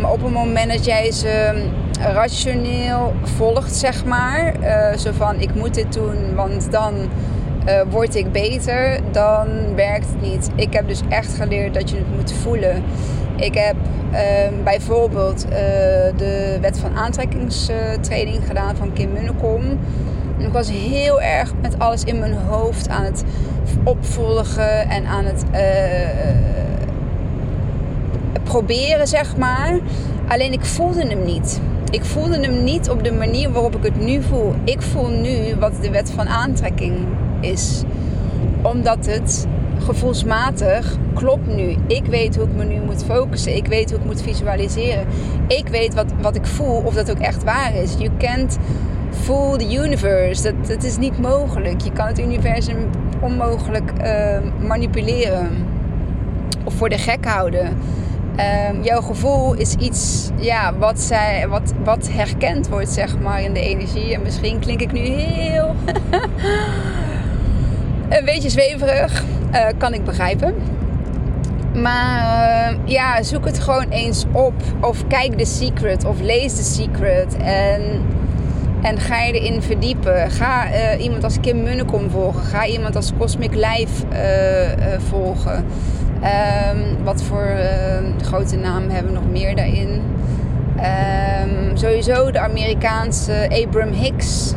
Maar 0.00 0.10
op 0.10 0.22
het 0.22 0.32
moment 0.32 0.72
dat 0.72 0.84
jij 0.84 1.12
ze 1.12 1.64
rationeel 2.00 3.14
volgt, 3.22 3.74
zeg 3.74 4.04
maar, 4.04 4.52
uh, 4.60 4.96
zo 4.96 5.10
van 5.12 5.40
ik 5.40 5.54
moet 5.54 5.74
dit 5.74 5.92
doen, 5.92 6.34
want 6.34 6.72
dan 6.72 6.94
word 7.90 8.14
ik 8.14 8.32
beter, 8.32 9.00
dan 9.12 9.74
werkt 9.74 10.06
het 10.08 10.20
niet. 10.30 10.50
Ik 10.54 10.72
heb 10.72 10.88
dus 10.88 11.00
echt 11.08 11.34
geleerd 11.34 11.74
dat 11.74 11.90
je 11.90 11.96
het 11.96 12.16
moet 12.16 12.32
voelen. 12.32 12.82
Ik 13.36 13.54
heb 13.54 13.76
uh, 14.16 14.62
bijvoorbeeld 14.64 15.44
uh, 15.44 15.50
de 16.16 16.58
wet 16.60 16.78
van 16.78 16.96
aantrekkingstraining 16.96 18.46
gedaan 18.46 18.76
van 18.76 18.92
Kim 18.92 19.12
Munnekom. 19.12 19.62
En 20.38 20.46
ik 20.46 20.52
was 20.52 20.70
heel 20.70 21.20
erg 21.20 21.52
met 21.60 21.78
alles 21.78 22.04
in 22.04 22.18
mijn 22.18 22.34
hoofd 22.34 22.88
aan 22.88 23.04
het 23.04 23.24
opvolgen 23.84 24.88
en 24.88 25.06
aan 25.06 25.24
het 25.24 25.44
uh, 25.52 25.60
proberen, 28.42 29.06
zeg 29.06 29.36
maar. 29.36 29.78
Alleen 30.28 30.52
ik 30.52 30.64
voelde 30.64 31.06
hem 31.06 31.24
niet. 31.24 31.60
Ik 31.90 32.04
voelde 32.04 32.40
hem 32.40 32.64
niet 32.64 32.90
op 32.90 33.04
de 33.04 33.12
manier 33.12 33.52
waarop 33.52 33.76
ik 33.76 33.82
het 33.82 34.00
nu 34.00 34.22
voel. 34.22 34.54
Ik 34.64 34.82
voel 34.82 35.08
nu 35.08 35.54
wat 35.58 35.72
de 35.80 35.90
wet 35.90 36.10
van 36.10 36.28
aantrekking 36.28 36.94
is. 37.40 37.82
Omdat 38.62 39.06
het 39.06 39.46
gevoelsmatig 39.86 40.96
klopt 41.14 41.46
nu. 41.46 41.76
Ik 41.86 42.06
weet 42.06 42.36
hoe 42.36 42.44
ik 42.44 42.54
me 42.56 42.64
nu 42.64 42.80
moet 42.80 43.04
focussen. 43.04 43.56
Ik 43.56 43.66
weet 43.66 43.90
hoe 43.90 43.98
ik 43.98 44.04
moet 44.04 44.22
visualiseren. 44.22 45.06
Ik 45.46 45.68
weet 45.68 45.94
wat, 45.94 46.12
wat 46.20 46.36
ik 46.36 46.46
voel, 46.46 46.82
of 46.84 46.94
dat 46.94 47.10
ook 47.10 47.18
echt 47.18 47.44
waar 47.44 47.74
is. 47.74 47.94
You 47.98 48.10
can't 48.18 48.56
fool 49.10 49.56
the 49.56 49.74
universe. 49.74 50.42
Dat, 50.42 50.68
dat 50.68 50.84
is 50.84 50.96
niet 50.96 51.18
mogelijk. 51.18 51.80
Je 51.80 51.92
kan 51.92 52.06
het 52.06 52.18
universum 52.18 52.76
onmogelijk 53.20 53.90
uh, 54.02 54.38
manipuleren. 54.66 55.50
Of 56.64 56.74
voor 56.74 56.88
de 56.88 56.98
gek 56.98 57.24
houden. 57.24 57.76
Um, 58.70 58.82
jouw 58.82 59.00
gevoel 59.00 59.54
is 59.54 59.74
iets 59.74 60.30
ja, 60.40 60.76
wat, 60.78 61.00
zij, 61.00 61.48
wat, 61.48 61.72
wat 61.84 62.08
herkend 62.10 62.68
wordt, 62.68 62.90
zeg 62.90 63.18
maar, 63.18 63.42
in 63.42 63.52
de 63.52 63.60
energie. 63.60 64.14
En 64.14 64.22
misschien 64.22 64.58
klink 64.58 64.80
ik 64.80 64.92
nu 64.92 65.00
heel 65.00 65.74
een 68.18 68.24
beetje 68.24 68.50
zweverig, 68.50 69.24
uh, 69.56 69.66
kan 69.78 69.94
ik 69.94 70.04
begrijpen. 70.04 70.54
Maar 71.74 72.72
uh, 72.72 72.78
ja, 72.84 73.22
zoek 73.22 73.44
het 73.44 73.58
gewoon 73.58 73.88
eens 73.88 74.24
op. 74.32 74.54
Of 74.80 75.06
kijk 75.06 75.38
The 75.38 75.44
Secret. 75.44 76.04
Of 76.04 76.20
lees 76.20 76.54
The 76.54 76.64
Secret. 76.64 77.36
En, 77.36 77.82
en 78.82 78.98
ga 78.98 79.22
je 79.22 79.40
erin 79.40 79.62
verdiepen. 79.62 80.30
Ga 80.30 80.66
uh, 80.66 81.04
iemand 81.04 81.24
als 81.24 81.40
Kim 81.40 81.62
Munnekom 81.62 82.10
volgen. 82.10 82.42
Ga 82.42 82.66
iemand 82.66 82.96
als 82.96 83.12
Cosmic 83.18 83.54
Life 83.54 84.04
volgen. 85.08 85.64
Um, 86.70 87.04
wat 87.04 87.22
voor 87.22 87.48
grote 88.22 88.56
namen 88.56 88.90
hebben 88.90 89.12
we 89.12 89.18
nog 89.18 89.30
meer 89.30 89.56
daarin? 89.56 90.02
Um, 90.76 91.76
sowieso 91.76 92.30
de 92.30 92.38
Amerikaanse 92.38 93.64
Abram 93.64 93.90
Hicks 93.90 94.52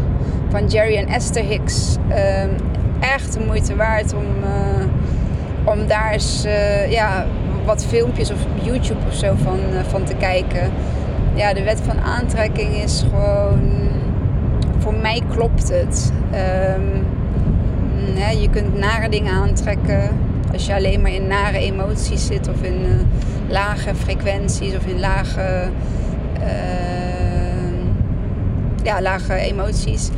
van 0.49 0.67
Jerry 0.67 0.95
en 0.95 1.07
Esther 1.07 1.43
Hicks. 1.43 1.95
Um, 2.09 2.49
echt 2.99 3.33
de 3.33 3.39
moeite 3.45 3.75
waard 3.75 4.13
om, 4.13 4.25
om 5.63 5.87
daar 5.87 6.11
eens 6.11 6.45
uh, 6.45 6.91
ja, 6.91 7.25
wat 7.65 7.85
filmpjes 7.85 8.31
of 8.31 8.37
YouTube 8.63 8.99
of 9.07 9.13
zo 9.13 9.33
van, 9.43 9.59
uh, 9.73 9.79
van 9.87 10.03
te 10.03 10.13
kijken. 10.15 10.71
Ja, 11.33 11.53
de 11.53 11.63
wet 11.63 11.81
van 11.85 11.99
aantrekking 11.99 12.75
is 12.75 13.05
gewoon. 13.09 13.87
Voor 14.77 14.93
mij 14.93 15.21
klopt 15.29 15.69
het. 15.69 16.11
Um, 16.75 17.05
hè, 18.17 18.31
je 18.31 18.49
kunt 18.49 18.77
nare 18.77 19.09
dingen 19.09 19.33
aantrekken. 19.33 20.09
Als 20.53 20.65
je 20.65 20.75
alleen 20.75 21.01
maar 21.01 21.11
in 21.11 21.27
nare 21.27 21.57
emoties 21.57 22.25
zit 22.25 22.47
of 22.47 22.61
in 22.61 23.07
lage 23.47 23.95
frequenties 23.95 24.75
of 24.75 24.85
in 24.85 24.99
lage, 24.99 25.69
ja, 28.83 29.01
lage 29.01 29.33
emoties. 29.33 30.09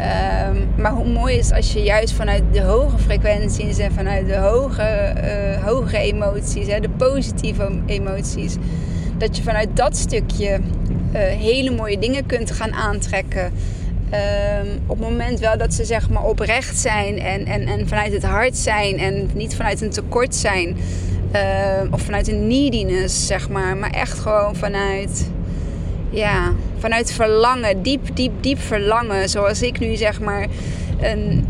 Um, 0.00 0.68
maar 0.76 0.92
hoe 0.92 1.08
mooi 1.08 1.36
is 1.36 1.52
als 1.52 1.72
je 1.72 1.82
juist 1.82 2.12
vanuit 2.12 2.42
de 2.52 2.60
hoge 2.60 2.98
frequenties 2.98 3.78
en 3.78 3.92
vanuit 3.92 4.26
de 4.26 4.36
hoge, 4.36 5.14
uh, 5.92 5.92
emoties, 5.92 6.66
hè, 6.66 6.80
de 6.80 6.88
positieve 6.88 7.70
emoties, 7.86 8.56
dat 9.18 9.36
je 9.36 9.42
vanuit 9.42 9.68
dat 9.74 9.96
stukje 9.96 10.60
uh, 11.12 11.20
hele 11.20 11.70
mooie 11.70 11.98
dingen 11.98 12.26
kunt 12.26 12.50
gaan 12.50 12.72
aantrekken. 12.72 13.44
Um, 13.44 14.80
op 14.86 14.98
het 14.98 15.08
moment 15.08 15.38
wel 15.38 15.58
dat 15.58 15.74
ze 15.74 15.84
zeg 15.84 16.10
maar 16.10 16.24
oprecht 16.24 16.78
zijn 16.78 17.18
en, 17.18 17.46
en, 17.46 17.66
en 17.66 17.88
vanuit 17.88 18.12
het 18.12 18.24
hart 18.24 18.56
zijn 18.56 18.98
en 18.98 19.30
niet 19.34 19.56
vanuit 19.56 19.80
een 19.80 19.90
tekort 19.90 20.34
zijn. 20.34 20.76
Uh, 21.34 21.92
of 21.92 22.02
vanuit 22.02 22.28
een 22.28 22.46
neediness, 22.46 23.26
zeg 23.26 23.48
maar. 23.48 23.76
Maar 23.76 23.90
echt 23.90 24.18
gewoon 24.18 24.56
vanuit 24.56 25.30
ja, 26.10 26.52
vanuit 26.80 27.12
verlangen, 27.12 27.82
diep, 27.82 28.16
diep, 28.16 28.32
diep 28.40 28.60
verlangen. 28.60 29.28
Zoals 29.28 29.62
ik 29.62 29.78
nu 29.78 29.96
zeg 29.96 30.20
maar 30.20 30.46
een 31.00 31.46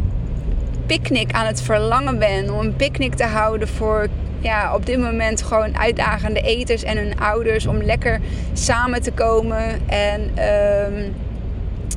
picknick 0.87 1.33
aan 1.33 1.47
het 1.47 1.63
verlangen 1.63 2.19
ben. 2.19 2.55
Om 2.55 2.61
een 2.61 2.77
picknick 2.77 3.15
te 3.15 3.25
houden 3.25 3.69
voor 3.69 4.09
ja, 4.41 4.75
op 4.75 4.87
dit 4.87 4.99
moment 4.99 5.43
gewoon 5.43 5.79
uitdagende 5.79 6.41
eters 6.41 6.83
en 6.83 6.97
hun 6.97 7.21
ouders. 7.21 7.67
Om 7.67 7.83
lekker 7.83 8.21
samen 8.53 9.03
te 9.03 9.13
komen 9.13 9.89
en 9.89 10.21
um, 10.21 11.15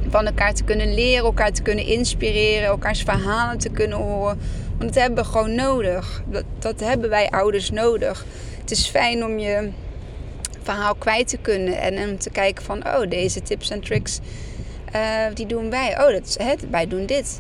van 0.09 0.25
elkaar 0.25 0.53
te 0.53 0.63
kunnen 0.63 0.93
leren, 0.93 1.25
elkaar 1.25 1.51
te 1.51 1.61
kunnen 1.61 1.85
inspireren, 1.85 2.67
elkaars 2.67 3.01
verhalen 3.01 3.57
te 3.57 3.69
kunnen 3.69 3.97
horen. 3.97 4.39
Want 4.77 4.93
dat 4.93 5.03
hebben 5.03 5.23
we 5.23 5.29
gewoon 5.29 5.55
nodig. 5.55 6.23
Dat, 6.25 6.43
dat 6.59 6.79
hebben 6.79 7.09
wij 7.09 7.29
ouders 7.29 7.71
nodig. 7.71 8.25
Het 8.59 8.71
is 8.71 8.87
fijn 8.87 9.25
om 9.25 9.39
je 9.39 9.69
verhaal 10.63 10.96
kwijt 10.96 11.27
te 11.27 11.38
kunnen. 11.38 11.77
En 11.77 12.10
om 12.10 12.17
te 12.17 12.29
kijken 12.29 12.63
van, 12.63 12.88
oh, 12.88 13.10
deze 13.10 13.41
tips 13.41 13.70
en 13.70 13.82
tricks, 13.82 14.20
uh, 14.96 15.25
die 15.34 15.46
doen 15.46 15.70
wij. 15.70 16.00
Oh, 16.00 16.12
dat 16.12 16.36
hè, 16.39 16.53
wij 16.70 16.88
doen 16.88 17.05
dit. 17.05 17.39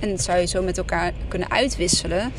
En 0.00 0.10
dat 0.10 0.22
zou 0.22 0.38
je 0.38 0.46
zo 0.46 0.62
met 0.62 0.78
elkaar 0.78 1.12
kunnen 1.28 1.50
uitwisselen. 1.50 2.32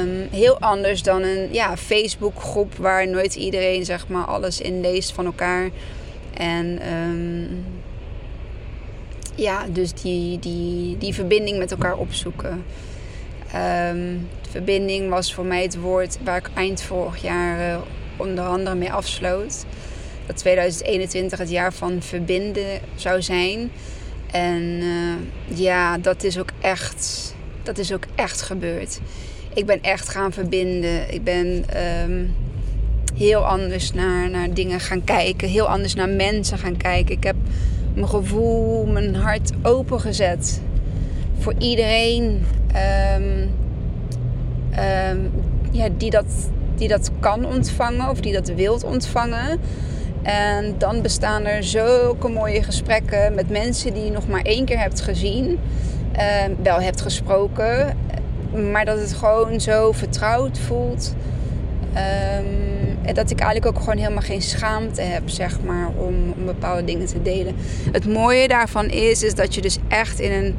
Um, 0.00 0.28
heel 0.30 0.58
anders 0.58 1.02
dan 1.02 1.22
een 1.22 1.52
ja, 1.52 1.76
Facebookgroep 1.76 2.74
waar 2.74 3.08
nooit 3.08 3.34
iedereen 3.34 3.84
zeg 3.84 4.08
maar, 4.08 4.24
alles 4.24 4.60
in 4.60 4.80
leest 4.80 5.12
van 5.12 5.24
elkaar. 5.26 5.70
En 6.34 6.92
um, 6.92 7.64
ja, 9.34 9.66
dus 9.72 9.92
die, 9.92 10.38
die, 10.38 10.98
die 10.98 11.14
verbinding 11.14 11.58
met 11.58 11.70
elkaar 11.70 11.96
opzoeken. 11.96 12.64
Um, 13.90 14.28
verbinding 14.50 15.08
was 15.08 15.34
voor 15.34 15.44
mij 15.44 15.62
het 15.62 15.80
woord 15.80 16.18
waar 16.24 16.36
ik 16.36 16.50
eind 16.54 16.82
vorig 16.82 17.22
jaar 17.22 17.70
uh, 17.70 17.78
onder 18.16 18.44
andere 18.44 18.76
mee 18.76 18.92
afsloot. 18.92 19.64
Dat 20.26 20.36
2021 20.36 21.38
het 21.38 21.50
jaar 21.50 21.72
van 21.72 22.02
verbinden 22.02 22.80
zou 22.94 23.22
zijn. 23.22 23.70
En 24.32 24.62
uh, 24.62 25.58
ja, 25.58 25.98
dat 25.98 26.22
is 26.22 26.38
ook 26.38 26.50
echt, 26.60 27.34
dat 27.62 27.78
is 27.78 27.92
ook 27.92 28.04
echt 28.14 28.42
gebeurd. 28.42 29.00
Ik 29.54 29.66
ben 29.66 29.82
echt 29.82 30.08
gaan 30.08 30.32
verbinden. 30.32 31.14
Ik 31.14 31.24
ben 31.24 31.64
um, 32.02 32.34
heel 33.14 33.46
anders 33.46 33.92
naar, 33.92 34.30
naar 34.30 34.54
dingen 34.54 34.80
gaan 34.80 35.04
kijken. 35.04 35.48
Heel 35.48 35.68
anders 35.68 35.94
naar 35.94 36.08
mensen 36.08 36.58
gaan 36.58 36.76
kijken. 36.76 37.16
Ik 37.16 37.24
heb 37.24 37.36
mijn 37.94 38.08
gevoel, 38.08 38.86
mijn 38.86 39.14
hart 39.14 39.50
opengezet. 39.62 40.60
Voor 41.38 41.54
iedereen 41.58 42.44
um, 43.16 43.50
um, 44.78 45.32
ja, 45.70 45.88
die 45.96 46.10
dat 46.10 46.50
die 46.78 46.88
dat 46.88 47.10
kan 47.20 47.46
ontvangen 47.46 48.10
of 48.10 48.20
die 48.20 48.32
dat 48.32 48.48
wilt 48.48 48.84
ontvangen. 48.84 49.60
En 50.22 50.74
dan 50.78 51.02
bestaan 51.02 51.44
er 51.44 51.64
zulke 51.64 52.28
mooie 52.28 52.62
gesprekken 52.62 53.34
met 53.34 53.50
mensen 53.50 53.94
die 53.94 54.04
je 54.04 54.10
nog 54.10 54.28
maar 54.28 54.42
één 54.42 54.64
keer 54.64 54.78
hebt 54.78 55.00
gezien, 55.00 55.58
uh, 56.16 56.22
wel 56.62 56.80
hebt 56.80 57.00
gesproken, 57.00 57.96
maar 58.72 58.84
dat 58.84 58.98
het 58.98 59.12
gewoon 59.12 59.60
zo 59.60 59.92
vertrouwd 59.92 60.58
voelt. 60.58 61.14
Um, 62.38 63.14
dat 63.14 63.30
ik 63.30 63.40
eigenlijk 63.40 63.76
ook 63.76 63.82
gewoon 63.82 63.98
helemaal 63.98 64.22
geen 64.22 64.42
schaamte 64.42 65.02
heb, 65.02 65.28
zeg 65.28 65.60
maar, 65.60 65.88
om, 65.96 66.14
om 66.38 66.44
bepaalde 66.44 66.84
dingen 66.84 67.06
te 67.06 67.22
delen. 67.22 67.54
Het 67.92 68.06
mooie 68.06 68.48
daarvan 68.48 68.88
is, 68.88 69.22
is 69.22 69.34
dat 69.34 69.54
je 69.54 69.60
dus 69.60 69.78
echt 69.88 70.20
in 70.20 70.32
een, 70.32 70.54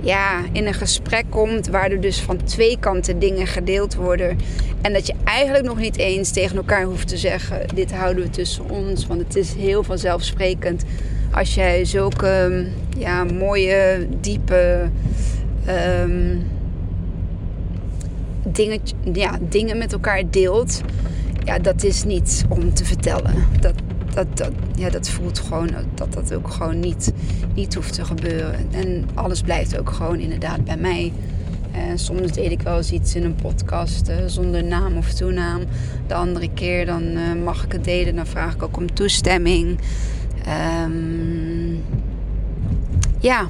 ja, 0.00 0.44
in 0.52 0.66
een 0.66 0.74
gesprek 0.74 1.24
komt 1.28 1.68
waar 1.68 1.90
er 1.90 2.00
dus 2.00 2.20
van 2.20 2.44
twee 2.44 2.78
kanten 2.80 3.18
dingen 3.18 3.46
gedeeld 3.46 3.94
worden. 3.94 4.38
En 4.80 4.92
dat 4.92 5.06
je 5.06 5.14
eigenlijk 5.24 5.64
nog 5.64 5.78
niet 5.78 5.96
eens 5.96 6.30
tegen 6.30 6.56
elkaar 6.56 6.84
hoeft 6.84 7.08
te 7.08 7.16
zeggen, 7.16 7.66
dit 7.74 7.92
houden 7.92 8.22
we 8.22 8.30
tussen 8.30 8.70
ons. 8.70 9.06
Want 9.06 9.20
het 9.20 9.36
is 9.36 9.54
heel 9.54 9.82
vanzelfsprekend 9.82 10.84
als 11.32 11.54
jij 11.54 11.84
zulke 11.84 12.66
ja, 12.98 13.24
mooie, 13.24 14.06
diepe... 14.20 14.90
Um, 16.02 16.46
dingen, 18.42 18.80
ja, 19.12 19.38
dingen 19.48 19.78
met 19.78 19.92
elkaar 19.92 20.22
deelt 20.30 20.82
ja, 21.48 21.58
dat 21.58 21.82
is 21.82 22.04
niet 22.04 22.44
om 22.48 22.74
te 22.74 22.84
vertellen. 22.84 23.34
Dat, 23.60 23.74
dat, 24.18 24.36
dat, 24.36 24.52
ja, 24.74 24.90
dat 24.90 25.08
voelt 25.08 25.38
gewoon 25.38 25.70
dat 25.94 26.12
dat 26.12 26.34
ook 26.34 26.50
gewoon 26.50 26.80
niet, 26.80 27.12
niet 27.54 27.74
hoeft 27.74 27.92
te 27.92 28.04
gebeuren. 28.04 28.66
En 28.70 29.08
alles 29.14 29.40
blijft 29.42 29.78
ook 29.78 29.90
gewoon 29.90 30.18
inderdaad 30.18 30.64
bij 30.64 30.76
mij. 30.76 31.12
Eh, 31.72 31.80
soms 31.94 32.32
deel 32.32 32.50
ik 32.50 32.62
wel 32.62 32.76
eens 32.76 32.92
iets 32.92 33.14
in 33.14 33.24
een 33.24 33.34
podcast 33.34 34.08
uh, 34.08 34.16
zonder 34.26 34.64
naam 34.64 34.96
of 34.96 35.12
toenaam. 35.12 35.62
De 36.06 36.14
andere 36.14 36.50
keer 36.54 36.86
dan 36.86 37.02
uh, 37.02 37.42
mag 37.44 37.64
ik 37.64 37.72
het 37.72 37.84
delen, 37.84 38.16
dan 38.16 38.26
vraag 38.26 38.54
ik 38.54 38.62
ook 38.62 38.76
om 38.76 38.94
toestemming. 38.94 39.78
Um, 40.84 41.84
ja, 43.18 43.48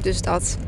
dus 0.00 0.22
dat. 0.22 0.58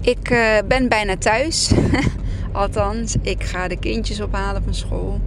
Ik 0.00 0.28
ben 0.68 0.88
bijna 0.88 1.16
thuis. 1.16 1.70
Althans, 2.52 3.16
ik 3.22 3.44
ga 3.44 3.68
de 3.68 3.76
kindjes 3.76 4.20
ophalen 4.20 4.62
van 4.62 4.74
school. 4.74 5.20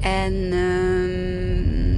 En 0.00 0.32
uh, 0.32 1.55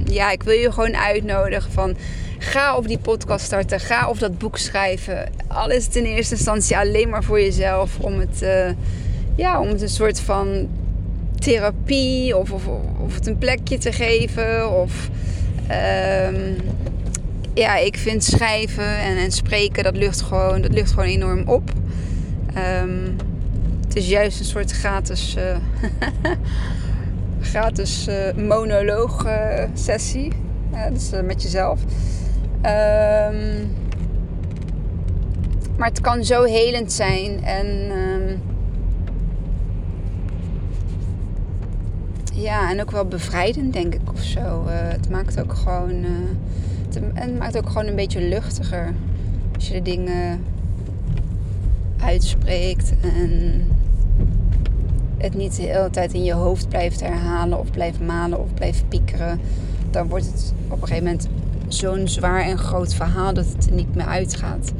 ja, 0.09 0.31
ik 0.31 0.43
wil 0.43 0.53
je 0.53 0.71
gewoon 0.71 0.95
uitnodigen 0.95 1.71
van... 1.71 1.95
Ga 2.41 2.75
op 2.75 2.87
die 2.87 2.97
podcast 2.97 3.45
starten. 3.45 3.79
Ga 3.79 4.09
op 4.09 4.19
dat 4.19 4.37
boek 4.37 4.57
schrijven. 4.57 5.31
Alles 5.47 5.87
in 5.87 6.03
eerste 6.03 6.35
instantie 6.35 6.77
alleen 6.77 7.09
maar 7.09 7.23
voor 7.23 7.41
jezelf. 7.41 7.99
Om 7.99 8.19
het, 8.19 8.41
uh, 8.41 8.69
ja, 9.35 9.59
om 9.59 9.67
het 9.67 9.81
een 9.81 9.89
soort 9.89 10.19
van 10.19 10.69
therapie 11.39 12.37
of, 12.37 12.51
of, 12.51 12.67
of 12.99 13.13
het 13.13 13.27
een 13.27 13.37
plekje 13.37 13.77
te 13.77 13.91
geven. 13.91 14.71
Of 14.71 15.09
um, 16.31 16.55
ja, 17.53 17.75
ik 17.75 17.97
vind 17.97 18.23
schrijven 18.23 18.97
en, 18.97 19.17
en 19.17 19.31
spreken, 19.31 19.83
dat 19.83 19.95
lucht 19.97 20.21
gewoon, 20.21 20.61
dat 20.61 20.73
lucht 20.73 20.89
gewoon 20.89 21.09
enorm 21.09 21.43
op. 21.45 21.71
Um, 22.83 23.15
het 23.87 23.95
is 23.95 24.09
juist 24.09 24.39
een 24.39 24.45
soort 24.45 24.71
gratis, 24.71 25.35
uh, 25.37 25.55
gratis 27.41 28.07
uh, 28.07 28.33
monoloog 28.47 29.25
uh, 29.25 29.63
sessie. 29.73 30.31
dus 30.93 31.11
met 31.23 31.41
jezelf. 31.41 31.79
Um, 32.55 33.75
maar 35.77 35.87
het 35.87 36.01
kan 36.01 36.23
zo 36.23 36.43
helend 36.43 36.91
zijn. 36.91 37.43
En 37.43 37.67
um, 37.97 38.41
ja, 42.33 42.69
en 42.69 42.81
ook 42.81 42.91
wel 42.91 43.05
bevrijdend, 43.05 43.73
denk 43.73 43.93
ik, 43.93 44.11
of 44.13 44.21
zo. 44.21 44.65
het 44.67 45.09
maakt 45.09 45.41
ook 45.41 45.53
gewoon. 45.53 46.05
het, 46.87 46.99
het 47.13 47.37
maakt 47.37 47.57
ook 47.57 47.67
gewoon 47.67 47.87
een 47.87 47.95
beetje 47.95 48.21
luchtiger. 48.21 48.93
Als 49.55 49.67
je 49.67 49.73
de 49.73 49.81
dingen 49.81 50.43
uitspreekt 52.03 52.93
en 53.01 53.63
het 55.19 55.35
niet 55.35 55.55
de 55.55 55.61
hele 55.61 55.89
tijd 55.89 56.13
in 56.13 56.23
je 56.23 56.33
hoofd 56.33 56.69
blijft 56.69 56.99
herhalen 56.99 57.59
of 57.59 57.71
blijft 57.71 57.99
malen 57.99 58.39
of 58.39 58.53
blijft 58.53 58.89
piekeren, 58.89 59.39
dan 59.91 60.07
wordt 60.07 60.25
het 60.25 60.53
op 60.67 60.81
een 60.81 60.87
gegeven 60.87 61.03
moment 61.03 61.27
zo'n 61.67 62.07
zwaar 62.07 62.41
en 62.41 62.57
groot 62.57 62.93
verhaal 62.93 63.33
dat 63.33 63.45
het 63.45 63.65
er 63.65 63.73
niet 63.73 63.95
meer 63.95 64.05
uitgaat. 64.05 64.71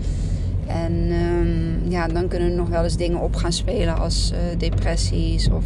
En 0.68 1.12
um, 1.12 1.92
ja, 1.92 2.08
dan 2.08 2.28
kunnen 2.28 2.50
er 2.50 2.56
nog 2.56 2.70
wel 2.70 2.84
eens 2.84 2.98
dingen 2.98 3.20
op 3.20 3.36
gaan 3.36 3.54
spelen 3.54 3.98
als 3.98 4.32
uh, 4.34 4.60
depressies 4.60 5.50
of 5.50 5.66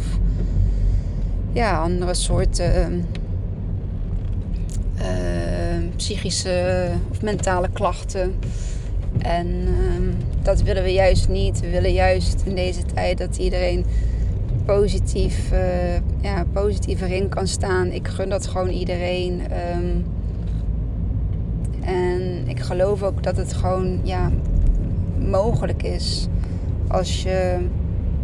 ja, 1.52 1.82
andere 1.82 2.14
soorten 2.14 3.06
uh, 4.98 5.04
psychische 5.96 6.88
of 7.10 7.22
mentale 7.22 7.68
klachten. 7.72 8.34
En 9.18 9.66
dat 10.42 10.62
willen 10.62 10.82
we 10.82 10.92
juist 10.92 11.28
niet. 11.28 11.60
We 11.60 11.70
willen 11.70 11.92
juist 11.92 12.42
in 12.44 12.54
deze 12.54 12.84
tijd 12.94 13.18
dat 13.18 13.36
iedereen 13.36 13.84
positief, 14.64 15.52
uh, 15.52 15.94
ja, 16.20 16.44
positiever 16.52 17.10
in 17.10 17.28
kan 17.28 17.46
staan. 17.46 17.86
Ik 17.86 18.08
gun 18.08 18.28
dat 18.28 18.46
gewoon 18.46 18.68
iedereen. 18.68 19.40
Um, 19.76 20.04
en 21.80 22.48
ik 22.48 22.60
geloof 22.60 23.02
ook 23.02 23.22
dat 23.22 23.36
het 23.36 23.52
gewoon 23.52 24.00
ja, 24.02 24.30
mogelijk 25.18 25.82
is 25.82 26.28
als 26.88 27.22
je, 27.22 27.66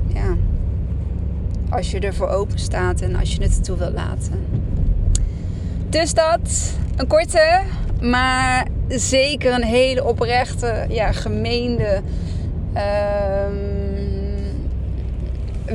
ja, 0.06 0.36
als 1.70 1.90
je 1.90 2.00
ervoor 2.00 2.28
open 2.28 2.58
staat 2.58 3.00
en 3.00 3.16
als 3.16 3.34
je 3.34 3.42
het 3.42 3.64
toe 3.64 3.76
wilt 3.76 3.94
laten. 3.94 4.44
Dus 5.88 6.14
dat, 6.14 6.74
een 6.96 7.06
korte, 7.06 7.60
maar 8.00 8.66
zeker 8.88 9.54
een 9.54 9.64
hele 9.64 10.04
oprechte, 10.04 10.86
ja, 10.88 11.12
gemeende. 11.12 12.02
Um, 12.74 13.69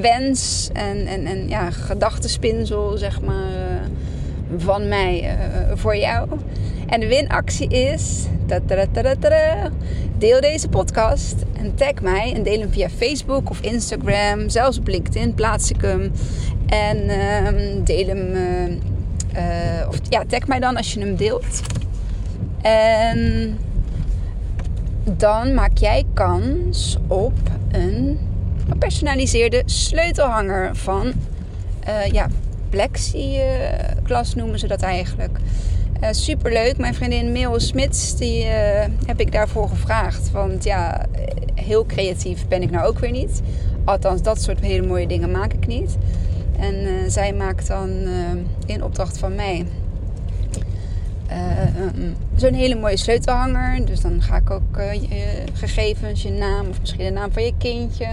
wens 0.02 0.70
en, 0.74 1.08
en, 1.08 1.26
en 1.26 1.48
ja, 1.48 1.72
gedachtenspinsel, 1.72 2.98
zeg 2.98 3.22
maar, 3.22 3.52
uh, 3.52 4.58
van 4.58 4.88
mij 4.88 5.24
uh, 5.24 5.72
voor 5.74 5.98
jou. 5.98 6.30
En 6.88 7.00
de 7.00 7.08
winactie 7.08 7.68
is: 7.68 8.26
deel 10.18 10.42
deze 10.42 10.70
podcast 10.70 11.36
en 11.58 11.76
tag 11.76 12.02
mij 12.02 12.34
en 12.36 12.44
deel 12.44 12.60
hem 12.60 12.72
via 12.72 12.90
Facebook 12.90 13.50
of 13.50 13.62
Instagram, 13.62 14.50
zelfs 14.50 14.78
op 14.78 14.88
LinkedIn 14.88 15.34
plaats 15.34 15.72
ik 15.72 15.82
hem. 15.82 16.12
En 16.66 16.98
uh, 16.98 17.84
deel 17.84 18.08
hem, 18.08 18.32
uh, 19.36 19.88
of 19.88 20.00
ja, 20.10 20.24
tag 20.28 20.48
mij 20.48 20.60
dan 20.60 20.78
als 20.78 20.94
je 20.94 21.00
hem 21.00 21.16
deelt. 21.16 21.62
En 22.62 23.58
dan 25.04 25.54
maak 25.54 25.78
jij 25.78 26.04
kans 26.14 26.98
op 27.08 27.34
een 27.72 28.20
gepersonaliseerde 28.70 29.62
sleutelhanger 29.66 30.76
van 30.76 31.14
uh, 31.88 32.06
ja, 32.06 32.28
plexiglas 32.70 34.36
noemen 34.36 34.60
ze 34.60 34.68
dat 34.68 34.82
eigenlijk. 34.82 35.38
Uh, 36.02 36.08
superleuk. 36.12 36.78
Mijn 36.78 36.94
vriendin 36.94 37.32
Meel 37.32 37.60
Smits, 37.60 38.18
die 38.18 38.44
uh, 38.44 38.50
heb 39.06 39.20
ik 39.20 39.32
daarvoor 39.32 39.70
gevraagd. 39.70 40.32
Want 40.32 40.64
ja, 40.64 41.06
heel 41.56 41.86
creatief 41.86 42.48
ben 42.48 42.62
ik 42.62 42.72
nou 42.72 42.88
ook 42.88 43.00
weer 43.00 43.12
niet. 43.12 43.42
Althans, 43.84 44.22
dat 44.22 44.42
soort 44.42 44.60
hele 44.60 44.88
mooie 44.88 45.08
dingen 45.08 45.32
maak 45.32 45.54
ik 45.54 45.68
niet. 45.68 45.98
En 46.60 47.12
zij 47.12 47.34
maakt 47.34 47.68
dan 47.68 47.90
in 48.66 48.84
opdracht 48.84 49.18
van 49.18 49.36
mij 49.36 49.66
zo'n 52.36 52.54
hele 52.54 52.76
mooie 52.76 52.98
sleutelhanger. 52.98 53.86
Dus 53.86 54.02
dan 54.02 54.22
ga 54.22 54.36
ik 54.36 54.50
ook 54.50 54.78
je 55.10 55.44
gegevens, 55.54 56.22
je 56.22 56.32
naam 56.32 56.70
of 56.70 56.80
misschien 56.80 57.06
de 57.06 57.12
naam 57.12 57.32
van 57.32 57.44
je 57.44 57.54
kindje 57.58 58.08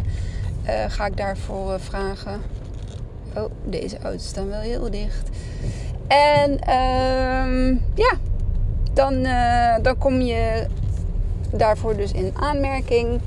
uh, 0.69 0.85
ga 0.89 1.07
ik 1.07 1.17
daarvoor 1.17 1.73
uh, 1.73 1.79
vragen. 1.79 2.41
Oh, 3.37 3.51
deze 3.65 3.99
auto's 4.03 4.27
staan 4.27 4.49
wel 4.49 4.61
heel 4.61 4.91
dicht. 4.91 5.29
En 6.07 6.51
uh, 6.51 7.79
ja, 7.95 8.15
dan, 8.93 9.15
uh, 9.15 9.75
dan 9.83 9.99
kom 9.99 10.21
je 10.21 10.67
daarvoor 11.53 11.97
dus 11.97 12.13
in 12.13 12.33
aanmerking. 12.35 13.21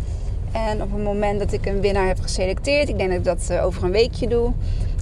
En 0.52 0.82
op 0.82 0.92
het 0.92 1.04
moment 1.04 1.40
dat 1.40 1.52
ik 1.52 1.66
een 1.66 1.82
winnaar 1.82 2.08
heb 2.08 2.20
geselecteerd, 2.20 2.90
ik 2.90 2.98
denk 2.98 3.10
dat 3.10 3.18
ik 3.18 3.26
dat 3.48 3.60
over 3.60 3.84
een 3.84 3.92
weekje 3.92 4.28
doe. 4.28 4.52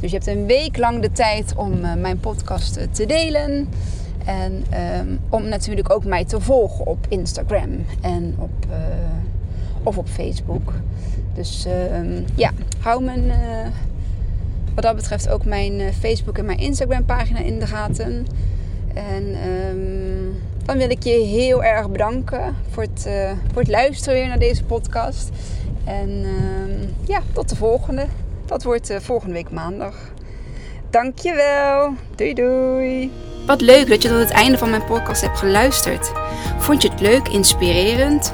Dus 0.01 0.11
je 0.11 0.17
hebt 0.17 0.27
een 0.27 0.45
week 0.45 0.77
lang 0.77 1.01
de 1.01 1.11
tijd 1.11 1.53
om 1.55 1.79
mijn 1.79 2.19
podcast 2.19 2.87
te 2.91 3.05
delen. 3.05 3.69
En 4.25 4.65
um, 4.99 5.19
om 5.29 5.47
natuurlijk 5.47 5.93
ook 5.93 6.05
mij 6.05 6.25
te 6.25 6.41
volgen 6.41 6.87
op 6.87 7.05
Instagram 7.09 7.85
en 8.01 8.35
op, 8.37 8.65
of 9.83 9.97
op 9.97 10.07
Facebook. 10.07 10.73
Dus 11.33 11.65
uh, 11.67 12.19
ja, 12.35 12.51
hou 12.79 13.03
mijn, 13.03 13.23
uh, 13.23 13.67
wat 14.75 14.83
dat 14.83 14.95
betreft 14.95 15.29
ook 15.29 15.45
mijn 15.45 15.79
uh, 15.79 15.87
Facebook 15.99 16.37
en 16.37 16.45
mijn 16.45 16.57
Instagram 16.57 17.05
pagina 17.05 17.39
in 17.39 17.59
de 17.59 17.67
gaten. 17.67 18.27
En 18.93 19.49
um, 19.69 20.41
dan 20.65 20.77
wil 20.77 20.89
ik 20.89 21.03
je 21.03 21.09
heel 21.09 21.63
erg 21.63 21.89
bedanken 21.89 22.55
voor 22.69 22.83
het, 22.83 23.05
uh, 23.07 23.31
voor 23.51 23.61
het 23.61 23.71
luisteren 23.71 24.13
weer 24.13 24.27
naar 24.27 24.39
deze 24.39 24.63
podcast. 24.63 25.29
En 25.83 26.09
uh, 26.09 27.07
ja, 27.07 27.21
tot 27.33 27.49
de 27.49 27.55
volgende. 27.55 28.05
Dat 28.45 28.63
wordt 28.63 28.93
volgende 29.01 29.33
week 29.33 29.51
maandag. 29.51 29.95
Dankjewel. 30.89 31.93
Doei 32.15 32.33
doei. 32.33 33.11
Wat 33.45 33.61
leuk 33.61 33.89
dat 33.89 34.01
je 34.01 34.09
tot 34.09 34.19
het 34.19 34.29
einde 34.29 34.57
van 34.57 34.69
mijn 34.69 34.85
podcast 34.85 35.21
hebt 35.21 35.37
geluisterd. 35.37 36.11
Vond 36.57 36.81
je 36.81 36.89
het 36.89 37.01
leuk, 37.01 37.27
inspirerend? 37.27 38.33